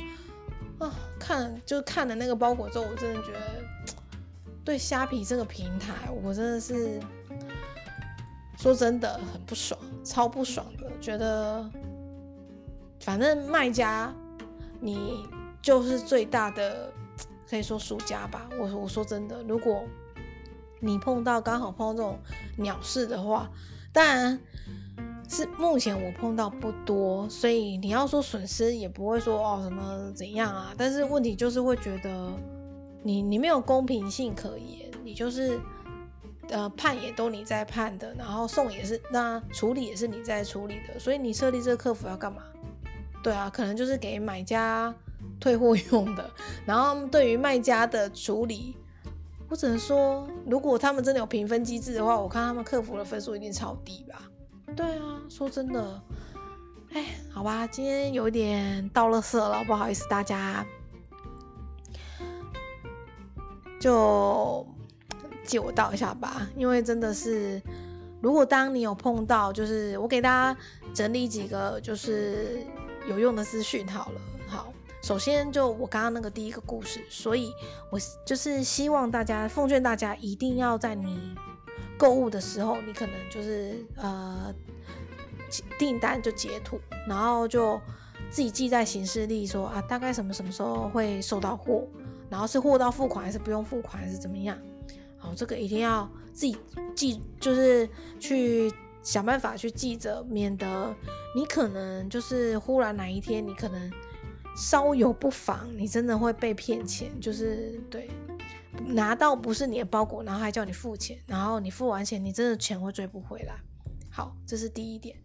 [0.78, 0.94] 啊！
[1.18, 3.40] 看，就看了那个包裹之后，我真的觉得
[4.64, 7.00] 对虾皮这个平台，我真的是。
[8.61, 11.64] 说真的很不爽，超不爽的，觉得
[12.98, 14.12] 反正卖家
[14.80, 15.24] 你
[15.62, 16.92] 就是最大的，
[17.48, 18.50] 可以说输家吧。
[18.58, 19.84] 我我说真的，如果
[20.80, 22.18] 你碰到刚好碰到这种
[22.56, 23.50] 鸟事的话，
[23.92, 24.40] 当然
[25.28, 30.74] 是目前我碰到不多，所以你要说损失也不会说哦什么怎样啊。
[30.76, 32.32] 但是问题就是会觉得
[33.02, 35.60] 你你没有公平性可言，你就是。
[36.50, 42.42] 呃，判也都你在判的，然后送也是，那处理也是你在处理的，所以你设立这个客服要干嘛？
[43.22, 44.94] 对啊，可能就是给买家
[45.38, 46.30] 退货用的。
[46.64, 48.74] 然后对于卖家的处理，
[49.48, 54.22] 我只能说，如果他们真的有评分机制的话，我看他们客服的分数一定超低吧？
[54.76, 56.02] 对啊，说真的，
[56.92, 60.64] 哎，好吧，今天有点到了色了，不好意思大家，
[63.80, 64.66] 就。
[65.44, 67.58] 借我倒一下吧，因为真的是
[68.20, 70.61] 如果当你有碰到，就是我给大家
[70.92, 72.58] 整理几个就是
[73.08, 74.20] 有用的资讯好了。
[74.46, 74.70] 好，
[75.08, 77.50] 首先就我刚刚那个第一个故事，所以
[77.88, 81.34] 我就是希望大家奉劝大家一定要在你
[81.96, 84.54] 购物的时候，你可能就是呃
[85.78, 87.80] 订单就截图，然后就
[88.28, 91.88] 自己记在行事历，说啊大概什么什么时候会收到货，
[92.28, 94.58] 然后是货到付款还是不用付款还是怎么样。
[95.16, 96.54] 好，这个一定要自己
[96.94, 97.88] 记，就是
[98.20, 98.70] 去
[99.02, 100.94] 想办法去记着，免得
[101.34, 103.90] 你可能就是忽然哪一天，你可能
[104.58, 107.08] 稍有不防，你真的会被骗钱。
[107.20, 108.10] 就是对，
[108.86, 113.54] 拿到不是你的包裹，然后还叫你付钱，然后你付完钱，你真的钱会追不回来。
[114.10, 115.16] 好，这是第一点。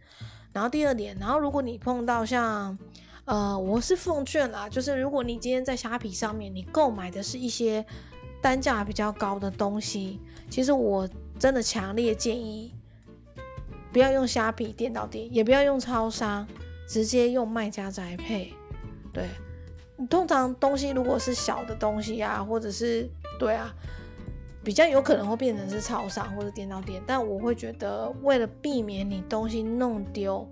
[0.52, 2.78] 然后第二点，然后如果你碰到像，
[3.26, 7.84] 呃，我是奉劝啦，就是如果你今天在虾皮上面，你购买的是一些。
[8.42, 10.20] 单价比较高的东西，
[10.50, 11.08] 其实我
[11.40, 12.74] 真的强烈建议
[13.94, 16.46] 不要用虾皮店到店，也不要用超商，
[16.86, 18.54] 直接用卖家宅配。
[19.14, 19.30] 对，
[20.10, 23.08] 通常东西如果是小的东西啊，或者是
[23.40, 23.74] 对啊，
[24.64, 27.02] 比较有可能会变成是超商或者电脑店。
[27.06, 30.46] 但我会觉得，为了避免你东西弄丢，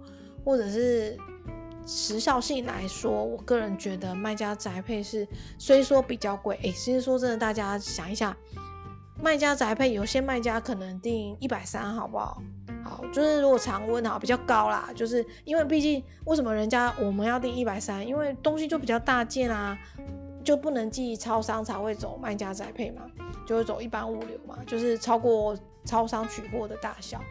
[0.46, 1.18] 或者是。
[1.84, 8.38] 时效性来说，我个人觉得卖家宅配是虽说比较贵，诶，其实说真的，大家想一下，
[9.22, 12.42] 卖家宅配有些卖家可能定一百三，好不好？
[12.84, 18.06] 好，就是如果常温哈比较高啦，就是因为毕竟为什么人家我们要定一百三？
[18.06, 19.78] 因为东西就比较大件啊，
[20.44, 23.04] 就不能寄超商才会走卖家宅配嘛，
[23.46, 25.56] 就会走一般物流嘛，就是超过
[25.86, 27.22] 超商取货的大小，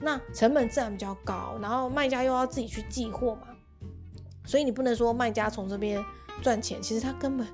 [0.00, 3.48] 那成本自然比较高，然后卖家又要自己去寄货嘛。
[4.44, 6.04] 所以你不能说卖家从这边
[6.42, 7.46] 赚钱，其实他根本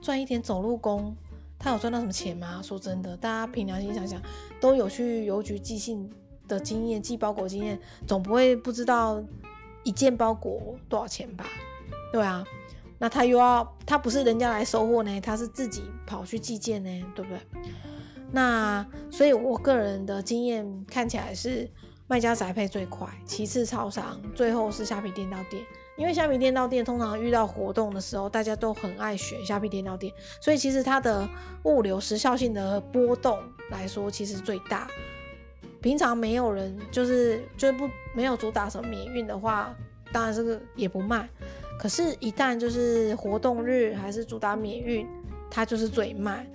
[0.00, 1.16] 赚一点走路工，
[1.62, 2.60] 他有赚到什么钱吗？
[2.60, 4.20] 说真的，大家凭良心想想，
[4.60, 6.10] 都有去邮局寄信
[6.48, 9.22] 的经验，寄包裹经验，总不会不知道
[9.84, 11.46] 一件包裹多少钱吧？
[12.10, 12.44] 对啊，
[12.98, 17.40] 那他又要他不是人家来收货呢，他是自己跑去寄件呢，对不对？
[18.32, 21.70] 那所以我个人的经验看起来是
[22.08, 25.62] 卖家宅配最快，其次超商，最后是虾皮店到店。
[25.96, 31.28] 因为虾皮店到店通常遇到活动的时候，大家都很爱选虾皮店到店，所以其实它的
[31.64, 33.38] 物流时效性的波动
[33.70, 34.88] 来说，其实最大。
[35.80, 39.74] 平常没有人就是就是不没有主打什么免运的话，
[40.12, 41.28] 当然这个也不卖。
[41.78, 45.06] 可是，一旦就是活动日还是主打免运，
[45.50, 46.46] 它就是最卖。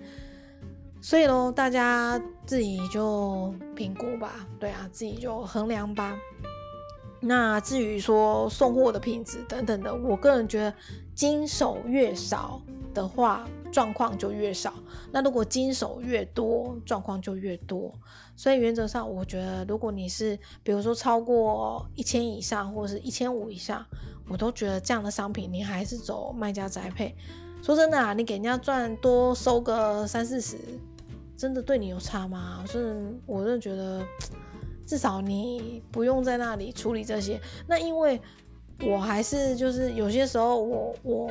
[1.02, 6.17] 所以喽，大家自己就评估吧，对啊，自己就衡量吧。
[7.19, 10.73] 那至于说送货的品质等等的，我个人觉得
[11.15, 12.62] 经手越少
[12.93, 14.73] 的话，状况就越少。
[15.12, 17.91] 那如果经手越多，状况就越多。
[18.36, 23.84] 所以原则上，我觉得如果你是比如说超过一千以上，或者是一千五以上，
[24.30, 27.15] 我都觉得这样的商品你还是走卖家宅配。
[27.63, 30.56] 说真的啊，你给人家赚多收个三四十，
[31.36, 32.63] 真的对你有差吗？
[32.67, 34.06] 是，我真的觉得。
[34.88, 37.39] 至少你不用在那里处理这些。
[37.67, 38.19] 那因为
[38.82, 41.28] 我还是就是有些时候我我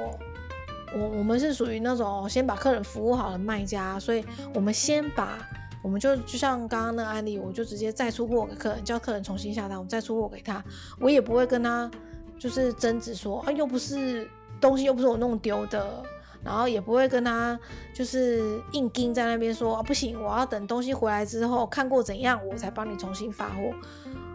[0.95, 4.23] 我我们是属于那种先把客人服务好的卖家，所以
[4.55, 5.38] 我们先把
[5.83, 10.62] 我们就就像刚刚那个案例，我就直接再出货给客人，叫客人重新下单，我再出货给他，
[11.01, 11.90] 我也不会跟他
[12.38, 14.29] 就是争执说啊又不是
[14.61, 16.03] 东西又不是我弄丢的。
[16.47, 17.59] 然后也不会跟他
[17.93, 23.75] 就是硬盯在那边说啊不行，我要等东西回来之后看过怎样我才帮你重新发货，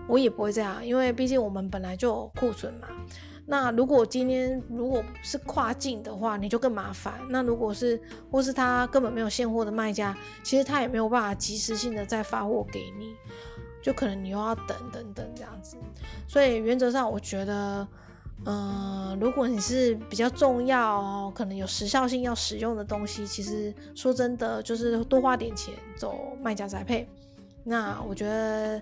[0.09, 2.89] 我也不会这样，因为毕竟我们本来就有库存嘛。
[3.45, 7.13] 那如果今天如果是跨境的话，你就更麻烦。
[7.29, 13.15] 那如果是或是他根本没有现货的卖家，其实他也没有办法及时性的再发货给你，
[13.81, 15.77] 就可能你又要等等等这样子。
[16.27, 17.87] 所以原则上我觉得。
[18.43, 27.07] 嗯，如果你是比较重要，可能有时效性要使用的东西，其实说真的，就是多花点钱走卖家宅配。
[27.63, 28.81] 那我觉得，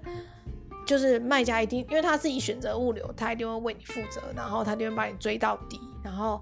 [0.86, 5.78] 就是卖家一定，因为他自己选择物流，他一定会为你负责，然后他就会把你追到底。
[6.02, 6.41] 然后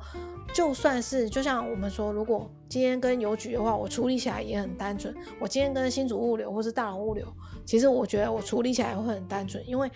[0.53, 5.11] 就算是，就像我们说，如果今天跟邮局的话，我处理起来也很单纯。
[5.39, 7.25] 我今天跟新竹物流或是大龙物流，
[7.65, 9.89] 其实我觉得我处理起来会很单纯，因为。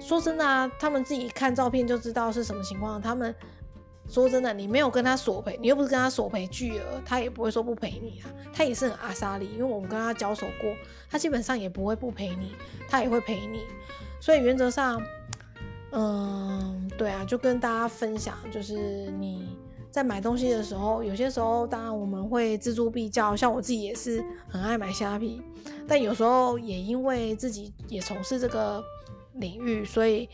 [0.00, 3.00] 说真的啊，他们自己看照片就知道是什么情况。
[3.00, 3.34] 他们
[4.08, 8.30] 说真的，你没有跟他索赔，你又不是跟他索赔巨额，他也不会说不赔你啊。
[8.52, 10.74] 他也是很阿莎利，因为我们跟他交手过，
[11.10, 12.54] 他基本上也不会不赔你，
[12.88, 13.62] 他也会赔你。
[14.20, 15.02] 所以原则上，
[15.92, 18.74] 嗯，对啊，就跟大家分享，就是
[19.18, 19.58] 你
[19.90, 25.40] 在买东西的时候，有些时候当然我们会锱铢必较，像我自己也是很爱买虾皮，
[25.88, 28.82] 但有时候也因为自己也从事这个
[29.34, 30.28] 领域，所以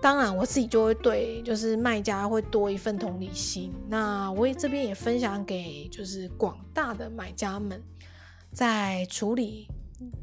[0.00, 3.72] 当然我自己就会对就是卖家会多一份同理心。
[3.88, 7.82] 那我也这边也分享给就是广大的买家们，
[8.52, 9.68] 在处理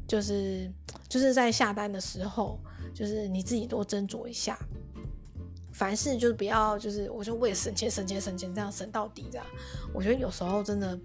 [0.06, 0.70] 就是
[1.08, 2.58] 就是在下单的时候，
[2.94, 4.58] 就是你自己多斟酌一下。
[5.72, 9.46] 凡事就是不要，就是我就为了省钱、省钱、省钱，这样省到底这样。
[9.94, 10.98] 我觉得有时候真的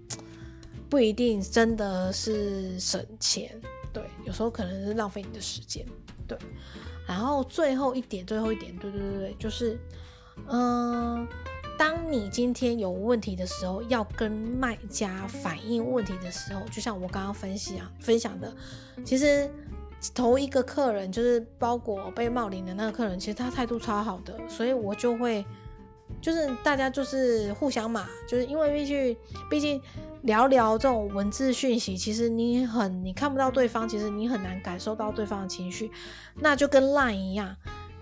[0.90, 3.56] 不一定真的是省钱，
[3.92, 5.86] 对，有时候可能是浪费你的时间，
[6.26, 6.38] 对。
[7.06, 9.78] 然后最后一点，最后一点，对对对对，就是，
[10.48, 11.26] 嗯，
[11.78, 18.54] 当你今天有问题的时候，要跟卖家反映问题的时候，就像我刚刚分析啊分享的，
[19.04, 19.50] 其实。
[20.14, 25.42] 头一个客人就是包裹被冒领的那个客人，其实他态度超好的，所以我就会，
[26.20, 29.16] 就是大家就是互相嘛，就是因为必须，
[29.50, 29.80] 毕竟
[30.22, 35.90] 聊聊这种文字讯息，其实你很你看不到对方，其实你很难感受到对方的情绪，
[36.36, 37.54] 那就跟 Line 一样，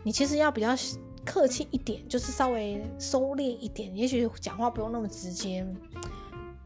[0.03, 0.69] 你其实要比较
[1.25, 5.67] 客气一点，就是稍微收敛一点，也许讲话不用那么直接。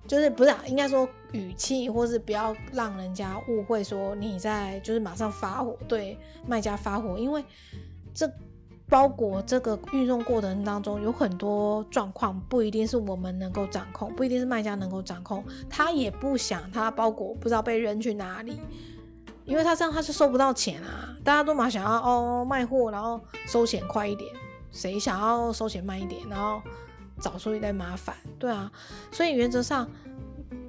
[0.08, 6.16] 就是不是应该说语气，或是不要让人家误会说你在就是马上发火对
[6.46, 7.44] 卖家发火，因为
[8.14, 8.30] 这
[8.88, 18.60] 包裹这个运送过程当中有很多状况不一定是我们能够掌控，不一定是卖家能够掌控，他也不想他包裹不知道被扔去哪里，
[19.44, 24.30] 因为他这样他是收不到钱啊，大家都嘛想要哦卖货然后收钱快一点，
[24.70, 26.60] 谁想要收钱慢一点，然后。
[27.18, 28.70] 找出一堆麻烦，对啊，
[29.10, 29.88] 所以原则上，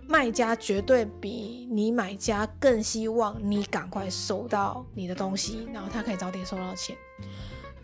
[0.07, 6.95] 卖家绝对比你买家更希望你赶快收到你的东西，然后他可以早点收到钱。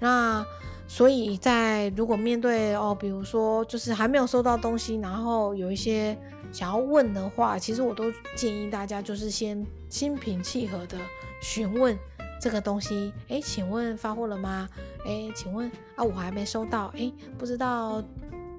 [0.04, 0.46] 那
[0.86, 6.18] 所以在如果面对哦，比如说就是还没有收到东西，然后有一些
[6.52, 10.98] 想要问的话，其实我都建议大家就是先心平气和的
[11.42, 11.98] 询问
[12.38, 13.14] 这个东西。
[13.30, 14.68] 哎，请问发货了吗？
[15.06, 16.94] 哎，请问啊，我还没收到。
[16.98, 18.04] 哎，不知道。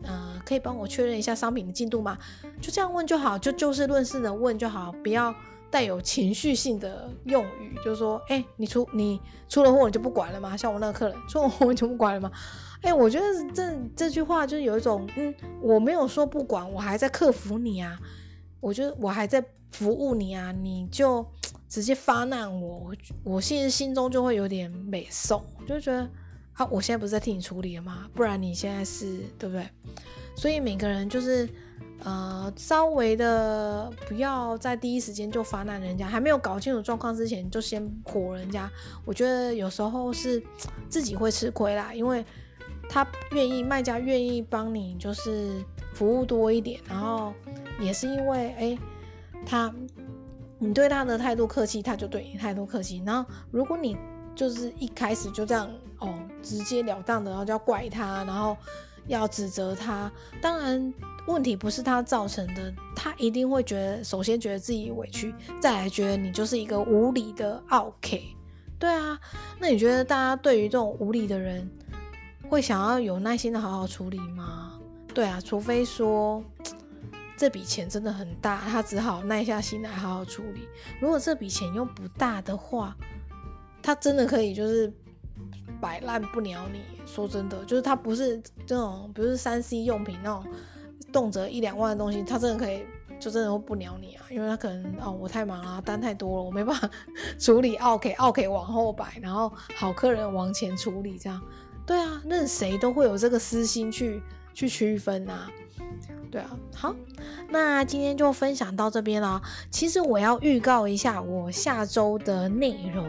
[0.07, 2.19] 呃，可以帮我确认一下商品的进度吗？
[2.61, 5.35] 就这样问就好，就就事论事的问就好，不要
[5.75, 10.57] 带有情绪性的用语，就是说，哎，你出你出了货你就不管了吗？
[10.57, 12.31] 像我那个客人出了货你就不管了吗？
[12.83, 17.99] 哎，我觉得这这句话就是有一种，嗯，我没有说不管，我还在克服你啊，
[18.61, 21.27] 我觉得我还在服务你啊，你就
[21.69, 22.93] 直接发难我，
[23.25, 26.09] 我现在心中就会有点美送，就觉得。
[26.53, 28.09] 啊，我现在不是在替你处理了吗？
[28.15, 29.69] 不然你现在是对不对？
[30.37, 31.49] 所以每个人就是，
[32.03, 38.71] 呃，稍微的不要在第一时间就发难人家，还没有搞清楚状况之前就先火人家。
[39.05, 40.43] 我觉得有时候是
[40.89, 42.25] 自己会吃亏啦，因为
[42.89, 45.65] 他愿意卖家愿意帮你，就是
[45.95, 47.33] 服务多一点，然后
[47.81, 48.79] 也是因为哎，
[49.47, 49.73] 他
[50.59, 53.03] 你对他的态度客气，他就对你态度客气。
[53.07, 53.97] 然后如果你
[54.35, 55.71] 就是一开始就这样
[56.01, 58.55] 哦，直截了当的，然后就要怪他，然后
[59.07, 60.11] 要指责他。
[60.41, 60.93] 当然，
[61.27, 68.23] 问题不是他造成的，他一定会觉得，首先觉得自己委屈，再来觉得你就是一个无理的 OK。
[68.79, 69.19] 对啊，
[69.59, 71.71] 那你觉得大家对于这种无理的人，
[72.49, 74.79] 会想要有耐心的好好处理吗？
[75.15, 76.43] 对啊，除非说
[77.37, 80.69] 这笔钱真的很大，他只好耐下心来好好处理。
[81.01, 82.95] 如果这笔钱又不大的话，
[83.81, 84.93] 他真的可以就是
[85.85, 90.43] 摆烂不鸟你，说真的，就是他不是这种，不是三 C 用品那种
[91.13, 92.87] 动辄一两万的东西，他真的可以
[93.21, 96.89] 就真的会不鸟你啊，因为他可能哦我太忙了，单太多了，我没办法
[97.39, 101.39] 处理，OK OK 往后摆，然后好客人往前处理这样，
[101.85, 104.23] 对啊，任谁都会有这个私心去
[104.55, 105.51] 去区分啊，
[106.31, 106.97] 对啊，好，
[107.51, 113.07] 那今天就分享到这边了，其实我要预告一下我下周的内容。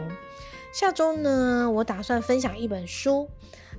[0.78, 3.26] 下周呢，我打算分享一本书，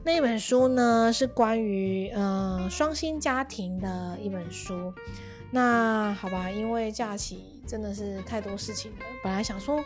[0.04, 4.92] 那一本书呢是关于呃双薪家庭的一本书。
[5.52, 9.80] 那好吧，因为假期真的是太多事情了，本来想说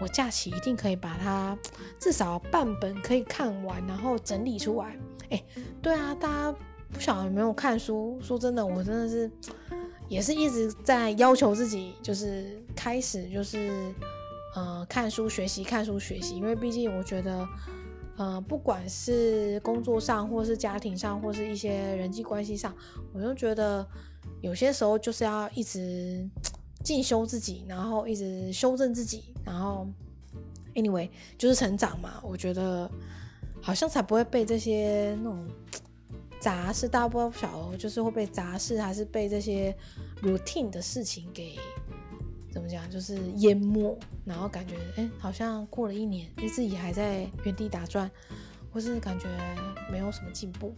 [0.00, 1.58] 我假期一定可以把它
[1.98, 4.96] 至少半本可以看完，然后整理出来。
[5.30, 5.44] 哎，
[5.82, 6.58] 对啊，大家
[6.92, 8.20] 不晓得有没有看书？
[8.22, 9.28] 说真的，我真的是
[10.08, 13.92] 也是一直在要求自己，就是开始就是。
[14.54, 17.48] 呃，看书学习，看书学习，因为毕竟我觉得，
[18.16, 22.74] 呃，不管是工作上，或是家庭上，或是一些人际关系上，
[23.14, 23.86] 我就觉得
[24.42, 26.28] 有些时候就是要一直
[26.84, 29.86] 进修自己，然后一直修正自己，然后
[30.74, 32.20] ，anyway，就是成长嘛。
[32.22, 32.90] 我觉得
[33.62, 35.48] 好像才不会被这些那种
[36.40, 39.74] 杂事，大不小就是会被杂事还是被这些
[40.22, 41.56] routine 的事情给
[42.52, 48.10] 怎么讲，就是淹没，然后感觉哎，好像过了一年，你，自己还在原地打转，
[48.70, 49.26] 或是感觉
[49.90, 50.74] 没有什么进步。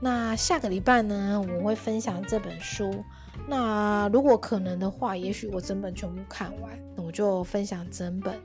[0.00, 3.02] 那下个礼拜呢，我会分享这本书。
[3.48, 8.38] 那如果可能的话，也许我整本全部看完，那我就分享整本。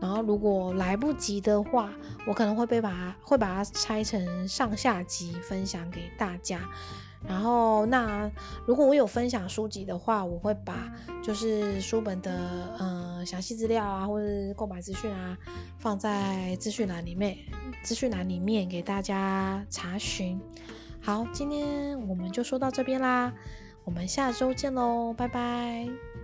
[0.00, 1.90] 然后如果来不及的话，
[2.26, 6.68] 我可能会被把会把它拆成上下集分享给大家。
[7.24, 8.30] 然后那
[8.66, 10.92] 如果我有分享书籍的话，我会把
[11.22, 12.32] 就是书本的
[12.78, 15.36] 呃详细资料啊，或者是购买资讯啊，
[15.78, 17.36] 放在资讯栏里面，
[17.82, 20.40] 资讯栏里面给大家查询。
[21.00, 23.32] 好，今天我们就说到这边啦，
[23.84, 26.15] 我们下周见喽，拜拜。